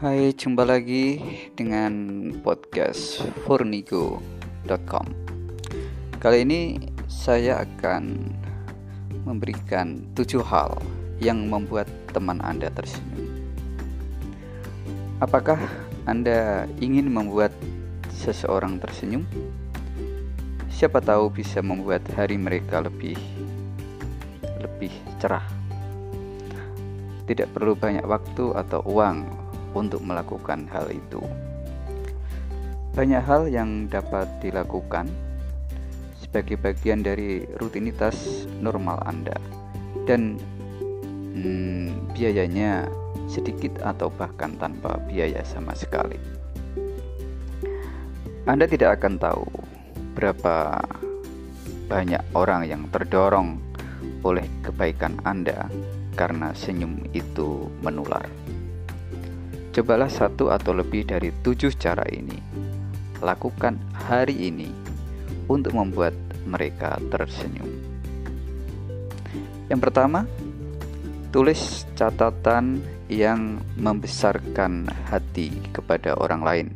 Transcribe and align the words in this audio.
Hai, 0.00 0.32
jumpa 0.32 0.64
lagi 0.64 1.20
dengan 1.52 1.92
podcast 2.40 3.20
fornigo.com 3.44 5.04
Kali 6.16 6.40
ini 6.40 6.80
saya 7.04 7.68
akan 7.68 8.32
memberikan 9.28 10.08
tujuh 10.16 10.40
hal 10.40 10.80
yang 11.20 11.52
membuat 11.52 11.84
teman 12.16 12.40
Anda 12.40 12.72
tersenyum. 12.72 13.28
Apakah 15.20 15.60
Anda 16.08 16.64
ingin 16.80 17.12
membuat 17.12 17.52
seseorang 18.08 18.80
tersenyum? 18.80 19.28
Siapa 20.72 21.04
tahu 21.04 21.28
bisa 21.28 21.60
membuat 21.60 22.08
hari 22.16 22.40
mereka 22.40 22.80
lebih 22.80 23.20
lebih 24.64 24.96
cerah. 25.20 25.44
Tidak 27.28 27.52
perlu 27.52 27.76
banyak 27.76 28.08
waktu 28.08 28.56
atau 28.56 28.80
uang 28.88 29.39
untuk 29.72 30.02
melakukan 30.02 30.66
hal 30.70 30.90
itu. 30.90 31.22
Banyak 32.94 33.22
hal 33.22 33.46
yang 33.46 33.86
dapat 33.86 34.26
dilakukan 34.42 35.06
sebagai 36.18 36.58
bagian 36.58 37.02
dari 37.02 37.46
rutinitas 37.58 38.46
normal 38.58 39.02
Anda, 39.06 39.34
dan 40.06 40.38
hmm, 41.34 42.14
biayanya 42.14 42.90
sedikit 43.30 43.78
atau 43.82 44.10
bahkan 44.10 44.58
tanpa 44.58 44.98
biaya 45.06 45.42
sama 45.46 45.74
sekali. 45.74 46.18
Anda 48.50 48.66
tidak 48.66 48.98
akan 48.98 49.14
tahu 49.22 49.46
berapa 50.18 50.82
banyak 51.86 52.22
orang 52.34 52.66
yang 52.66 52.82
terdorong 52.90 53.58
oleh 54.26 54.46
kebaikan 54.62 55.18
Anda 55.22 55.70
karena 56.18 56.50
senyum 56.54 57.06
itu 57.14 57.70
menular. 57.82 58.26
Cobalah 59.80 60.12
satu 60.12 60.52
atau 60.52 60.76
lebih 60.76 61.08
dari 61.08 61.32
tujuh 61.40 61.72
cara 61.80 62.04
ini. 62.12 62.36
Lakukan 63.24 63.80
hari 63.96 64.52
ini 64.52 64.68
untuk 65.48 65.72
membuat 65.72 66.12
mereka 66.44 67.00
tersenyum. 67.08 67.64
Yang 69.72 69.80
pertama, 69.80 70.28
tulis 71.32 71.88
catatan 71.96 72.84
yang 73.08 73.56
membesarkan 73.80 74.84
hati 75.08 75.48
kepada 75.72 76.12
orang 76.20 76.44
lain 76.44 76.68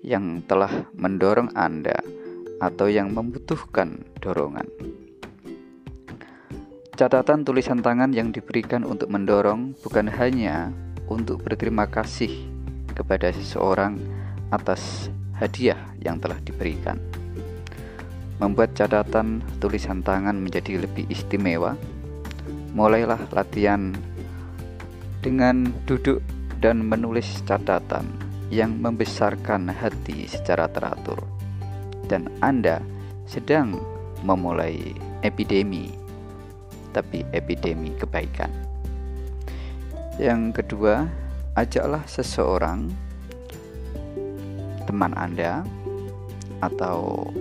yang 0.00 0.40
telah 0.48 0.88
mendorong 0.96 1.52
Anda 1.52 2.00
atau 2.64 2.88
yang 2.88 3.12
membutuhkan 3.12 4.08
dorongan. 4.24 4.72
Catatan 6.96 7.44
tulisan 7.44 7.84
tangan 7.84 8.16
yang 8.16 8.32
diberikan 8.32 8.88
untuk 8.88 9.12
mendorong 9.12 9.76
bukan 9.84 10.08
hanya 10.08 10.72
untuk 11.12 11.44
berterima 11.44 11.84
kasih 11.84 12.32
kepada 12.96 13.28
seseorang 13.32 14.00
atas 14.48 15.12
hadiah 15.36 15.78
yang 16.00 16.16
telah 16.16 16.40
diberikan. 16.40 16.96
Membuat 18.40 18.74
catatan 18.74 19.44
tulisan 19.60 20.00
tangan 20.00 20.34
menjadi 20.40 20.82
lebih 20.82 21.06
istimewa. 21.12 21.76
Mulailah 22.72 23.28
latihan 23.30 23.92
dengan 25.20 25.70
duduk 25.84 26.24
dan 26.58 26.82
menulis 26.82 27.44
catatan 27.44 28.08
yang 28.48 28.80
membesarkan 28.80 29.68
hati 29.70 30.26
secara 30.26 30.66
teratur. 30.72 31.20
Dan 32.08 32.32
Anda 32.42 32.82
sedang 33.28 33.78
memulai 34.26 34.96
epidemi, 35.22 35.92
tapi 36.90 37.22
epidemi 37.30 37.94
kebaikan. 37.96 38.71
Yang 40.20 40.60
kedua, 40.60 41.08
ajaklah 41.56 42.04
seseorang 42.04 42.92
teman 44.84 45.16
Anda 45.16 45.64
atau 46.60 47.32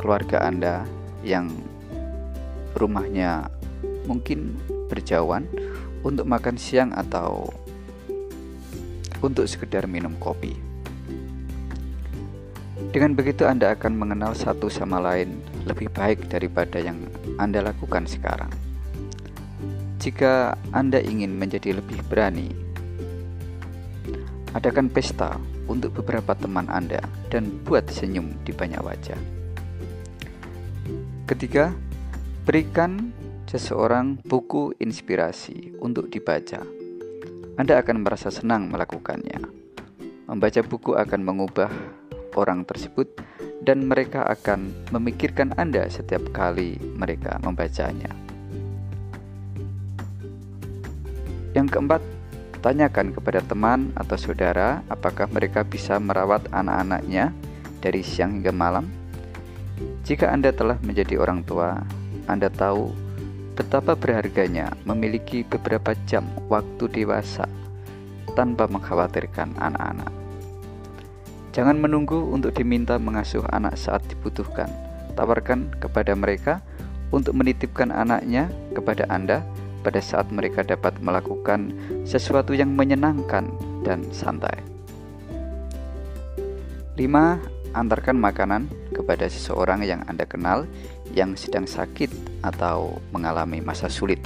keluarga 0.00 0.40
Anda 0.48 0.88
yang 1.20 1.52
rumahnya 2.80 3.52
mungkin 4.08 4.56
berjauhan 4.88 5.44
untuk 6.00 6.24
makan 6.24 6.56
siang 6.56 6.96
atau 6.96 7.52
untuk 9.20 9.44
sekedar 9.44 9.84
minum 9.84 10.16
kopi. 10.16 10.56
Dengan 12.88 13.12
begitu 13.12 13.44
Anda 13.44 13.76
akan 13.76 14.00
mengenal 14.00 14.32
satu 14.32 14.72
sama 14.72 14.96
lain 14.96 15.44
lebih 15.68 15.92
baik 15.92 16.32
daripada 16.32 16.80
yang 16.80 16.96
Anda 17.36 17.60
lakukan 17.60 18.08
sekarang. 18.08 18.67
Jika 19.98 20.54
Anda 20.70 21.02
ingin 21.02 21.34
menjadi 21.34 21.74
lebih 21.74 22.06
berani, 22.06 22.54
adakan 24.54 24.86
pesta 24.86 25.34
untuk 25.66 25.98
beberapa 25.98 26.38
teman 26.38 26.70
Anda 26.70 27.02
dan 27.34 27.50
buat 27.66 27.90
senyum 27.90 28.30
di 28.46 28.54
banyak 28.54 28.78
wajah. 28.78 29.18
Ketiga, 31.26 31.74
berikan 32.46 33.10
seseorang 33.50 34.22
buku 34.22 34.78
inspirasi 34.78 35.74
untuk 35.82 36.14
dibaca. 36.14 36.62
Anda 37.58 37.82
akan 37.82 38.06
merasa 38.06 38.30
senang 38.30 38.70
melakukannya. 38.70 39.42
Membaca 40.30 40.60
buku 40.62 40.94
akan 40.94 41.20
mengubah 41.26 41.74
orang 42.38 42.62
tersebut 42.62 43.18
dan 43.66 43.82
mereka 43.90 44.22
akan 44.30 44.70
memikirkan 44.94 45.58
Anda 45.58 45.90
setiap 45.90 46.30
kali 46.30 46.78
mereka 46.94 47.42
membacanya. 47.42 48.27
Yang 51.68 51.84
keempat, 51.84 52.02
tanyakan 52.64 53.12
kepada 53.12 53.44
teman 53.44 53.92
atau 53.92 54.16
saudara 54.16 54.80
apakah 54.88 55.28
mereka 55.28 55.60
bisa 55.68 56.00
merawat 56.00 56.48
anak-anaknya 56.48 57.28
dari 57.84 58.00
siang 58.00 58.40
hingga 58.40 58.56
malam. 58.56 58.88
Jika 60.00 60.32
Anda 60.32 60.48
telah 60.48 60.80
menjadi 60.80 61.20
orang 61.20 61.44
tua, 61.44 61.76
Anda 62.24 62.48
tahu 62.48 62.88
betapa 63.52 64.00
berharganya 64.00 64.72
memiliki 64.88 65.44
beberapa 65.44 65.92
jam 66.08 66.24
waktu 66.48 66.88
dewasa 66.88 67.44
tanpa 68.32 68.64
mengkhawatirkan 68.64 69.60
anak-anak. 69.60 70.08
Jangan 71.52 71.76
menunggu 71.76 72.32
untuk 72.32 72.56
diminta 72.56 72.96
mengasuh 72.96 73.44
anak 73.52 73.76
saat 73.76 74.00
dibutuhkan. 74.08 74.72
Tawarkan 75.20 75.68
kepada 75.76 76.16
mereka 76.16 76.64
untuk 77.12 77.36
menitipkan 77.36 77.92
anaknya 77.92 78.48
kepada 78.72 79.04
Anda 79.12 79.44
pada 79.88 80.04
saat 80.04 80.28
mereka 80.28 80.60
dapat 80.60 81.00
melakukan 81.00 81.72
sesuatu 82.04 82.52
yang 82.52 82.76
menyenangkan 82.76 83.48
dan 83.80 84.04
santai. 84.12 84.60
5. 87.00 87.08
Antarkan 87.72 88.20
makanan 88.20 88.68
kepada 88.92 89.24
seseorang 89.32 89.80
yang 89.88 90.04
Anda 90.04 90.28
kenal 90.28 90.68
yang 91.16 91.32
sedang 91.40 91.64
sakit 91.64 92.12
atau 92.44 93.00
mengalami 93.16 93.64
masa 93.64 93.88
sulit. 93.88 94.20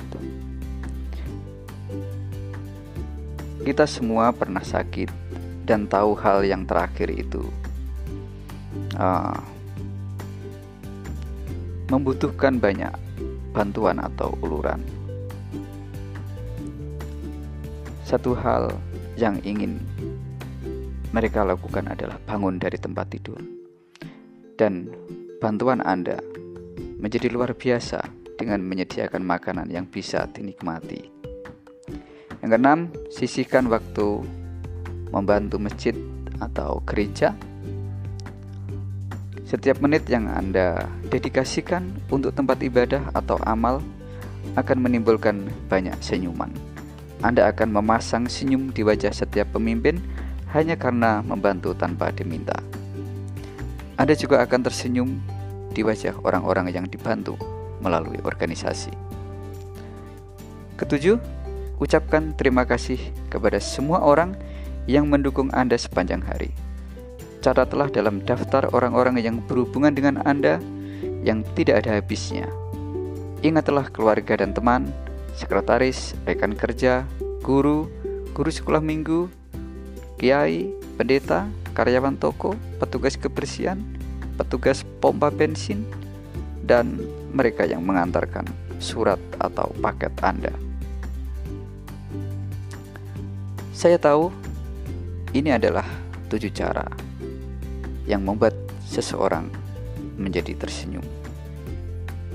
Kita 3.63 3.87
semua 3.87 4.35
pernah 4.35 4.67
sakit 4.67 5.15
dan 5.63 5.87
tahu 5.87 6.19
hal 6.19 6.43
yang 6.43 6.67
terakhir 6.67 7.07
itu 7.15 7.47
uh, 8.99 9.39
membutuhkan 11.87 12.59
banyak 12.59 12.91
bantuan 13.55 14.03
atau 14.03 14.35
uluran. 14.43 15.02
Satu 18.13 18.37
hal 18.37 18.69
yang 19.17 19.41
ingin 19.41 19.81
mereka 21.17 21.49
lakukan 21.49 21.89
adalah 21.89 22.21
bangun 22.29 22.61
dari 22.61 22.77
tempat 22.77 23.09
tidur, 23.09 23.41
dan 24.61 24.93
bantuan 25.41 25.81
Anda 25.81 26.21
menjadi 27.01 27.33
luar 27.33 27.57
biasa 27.57 28.05
dengan 28.37 28.61
menyediakan 28.69 29.25
makanan 29.25 29.73
yang 29.73 29.89
bisa 29.89 30.29
dinikmati. 30.29 31.09
Yang 32.45 32.51
keenam, 32.53 32.93
sisihkan 33.09 33.73
waktu 33.73 34.21
membantu 35.09 35.57
masjid 35.57 35.97
atau 36.37 36.85
gereja. 36.85 37.33
Setiap 39.49 39.81
menit 39.81 40.05
yang 40.13 40.29
Anda 40.29 40.85
dedikasikan 41.09 41.89
untuk 42.13 42.37
tempat 42.37 42.61
ibadah 42.61 43.09
atau 43.17 43.41
amal 43.49 43.81
akan 44.61 44.85
menimbulkan 44.85 45.49
banyak 45.73 45.97
senyuman. 46.05 46.72
Anda 47.23 47.55
akan 47.55 47.71
memasang 47.71 48.27
senyum 48.27 48.75
di 48.75 48.83
wajah 48.83 49.15
setiap 49.15 49.55
pemimpin 49.55 50.03
hanya 50.51 50.75
karena 50.75 51.23
membantu 51.23 51.71
tanpa 51.73 52.11
diminta. 52.11 52.59
Anda 53.95 54.19
juga 54.19 54.43
akan 54.43 54.61
tersenyum 54.67 55.23
di 55.71 55.87
wajah 55.87 56.19
orang-orang 56.27 56.75
yang 56.75 56.87
dibantu 56.91 57.39
melalui 57.79 58.19
organisasi. 58.27 58.91
Ketujuh, 60.77 61.17
ucapkan 61.79 62.35
terima 62.35 62.67
kasih 62.67 62.99
kepada 63.31 63.63
semua 63.63 64.03
orang 64.03 64.35
yang 64.91 65.07
mendukung 65.07 65.47
Anda 65.55 65.79
sepanjang 65.79 66.27
hari. 66.27 66.51
Catatlah 67.39 67.91
dalam 67.91 68.23
daftar 68.23 68.67
orang-orang 68.75 69.23
yang 69.23 69.39
berhubungan 69.47 69.95
dengan 69.95 70.19
Anda 70.27 70.59
yang 71.23 71.47
tidak 71.55 71.87
ada 71.87 72.03
habisnya. 72.03 72.51
Ingatlah 73.43 73.91
keluarga 73.91 74.39
dan 74.39 74.55
teman 74.55 74.91
sekretaris, 75.37 76.17
rekan 76.29 76.57
kerja, 76.57 77.09
guru, 77.43 77.89
guru 78.33 78.51
sekolah 78.53 78.81
minggu, 78.81 79.29
kiai, 80.21 80.71
pendeta, 80.97 81.49
karyawan 81.73 82.17
toko, 82.17 82.55
petugas 82.79 83.17
kebersihan, 83.17 83.81
petugas 84.37 84.85
pompa 85.01 85.33
bensin, 85.33 85.85
dan 86.63 87.01
mereka 87.33 87.67
yang 87.67 87.83
mengantarkan 87.83 88.47
surat 88.79 89.19
atau 89.41 89.73
paket 89.81 90.13
Anda. 90.23 90.55
Saya 93.73 93.99
tahu 93.99 94.31
ini 95.33 95.51
adalah 95.51 95.87
tujuh 96.29 96.53
cara 96.53 96.87
yang 98.07 98.23
membuat 98.23 98.55
seseorang 98.85 99.49
menjadi 100.21 100.53
tersenyum. 100.55 101.03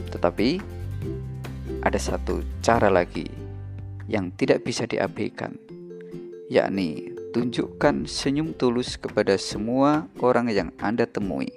Tetapi 0.09 0.76
ada 1.85 1.99
satu 2.01 2.41
cara 2.65 2.89
lagi 2.89 3.29
yang 4.09 4.33
tidak 4.33 4.65
bisa 4.65 4.87
diabaikan, 4.87 5.59
yakni 6.49 7.11
tunjukkan 7.35 8.07
senyum 8.07 8.55
tulus 8.55 8.95
kepada 8.97 9.35
semua 9.37 10.09
orang 10.23 10.49
yang 10.49 10.69
Anda 10.81 11.05
temui. 11.05 11.51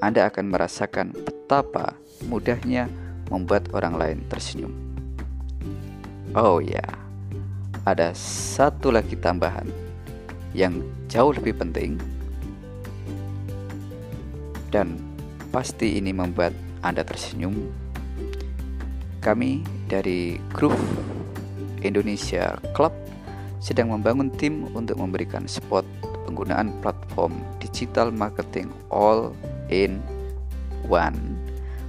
Anda 0.00 0.28
akan 0.28 0.52
merasakan 0.52 1.12
betapa 1.12 1.96
mudahnya 2.28 2.88
membuat 3.28 3.72
orang 3.74 3.96
lain 3.96 4.18
tersenyum. 4.28 4.72
Oh 6.36 6.60
ya, 6.60 6.84
ada 7.88 8.12
satu 8.16 8.92
lagi 8.92 9.16
tambahan 9.16 9.66
yang 10.52 10.80
jauh 11.08 11.32
lebih 11.32 11.56
penting, 11.56 11.96
dan 14.68 15.00
pasti 15.48 15.96
ini 15.96 16.12
membuat 16.12 16.52
Anda 16.84 17.04
tersenyum. 17.04 17.85
Kami 19.26 19.58
dari 19.90 20.38
grup 20.54 20.78
Indonesia 21.82 22.62
Club 22.78 22.94
sedang 23.58 23.90
membangun 23.90 24.30
tim 24.30 24.70
untuk 24.70 25.02
memberikan 25.02 25.50
spot 25.50 25.82
penggunaan 26.30 26.70
platform 26.78 27.34
digital 27.58 28.14
marketing 28.14 28.70
all 28.86 29.34
in 29.66 29.98
one 30.86 31.34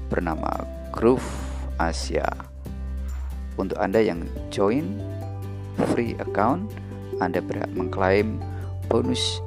bernama 0.10 0.50
Groove 0.90 1.30
Asia. 1.78 2.26
Untuk 3.62 3.78
Anda 3.78 4.02
yang 4.02 4.26
join 4.50 4.98
free 5.94 6.18
account, 6.18 6.74
Anda 7.22 7.38
berhak 7.46 7.70
mengklaim 7.78 8.42
bonus 8.90 9.46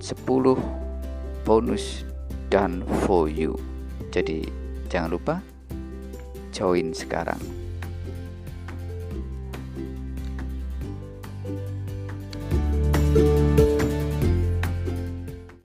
10 0.00 0.16
bonus 1.44 2.08
dan 2.48 2.80
for 3.04 3.28
you. 3.28 3.60
Jadi 4.08 4.48
jangan 4.88 5.12
lupa 5.12 5.44
join 6.52 6.92
sekarang. 6.92 7.40